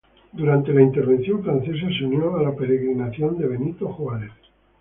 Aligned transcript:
Durante 0.31 0.73
la 0.73 0.81
intervención 0.81 1.43
francesa 1.43 1.85
se 1.95 2.05
unió 2.05 2.35
a 2.35 2.41
la 2.41 2.55
peregrinación 2.55 3.37
de 3.37 3.45
Benito 3.45 3.93
Juárez. 3.93 4.31